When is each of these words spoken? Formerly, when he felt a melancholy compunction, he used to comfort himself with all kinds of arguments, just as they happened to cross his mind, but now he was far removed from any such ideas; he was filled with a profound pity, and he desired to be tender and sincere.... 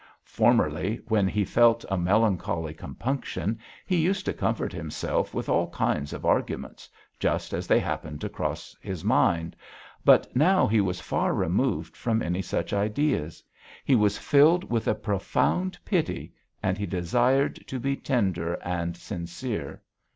Formerly, 0.25 0.99
when 1.09 1.27
he 1.27 1.45
felt 1.45 1.85
a 1.87 1.95
melancholy 1.95 2.73
compunction, 2.73 3.59
he 3.85 3.97
used 3.97 4.25
to 4.25 4.33
comfort 4.33 4.73
himself 4.73 5.31
with 5.35 5.47
all 5.47 5.69
kinds 5.69 6.11
of 6.11 6.25
arguments, 6.25 6.89
just 7.19 7.53
as 7.53 7.67
they 7.67 7.79
happened 7.79 8.19
to 8.21 8.27
cross 8.27 8.75
his 8.81 9.03
mind, 9.03 9.55
but 10.03 10.35
now 10.35 10.65
he 10.65 10.81
was 10.81 10.99
far 10.99 11.35
removed 11.35 11.95
from 11.95 12.23
any 12.23 12.41
such 12.41 12.73
ideas; 12.73 13.43
he 13.85 13.93
was 13.93 14.17
filled 14.17 14.71
with 14.71 14.87
a 14.87 14.95
profound 14.95 15.77
pity, 15.85 16.33
and 16.63 16.79
he 16.79 16.87
desired 16.87 17.57
to 17.67 17.79
be 17.79 17.95
tender 17.95 18.55
and 18.63 18.97
sincere.... 18.97 19.83